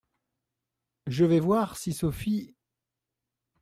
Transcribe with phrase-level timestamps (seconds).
[1.05, 2.55] Je vais voir si Sophie…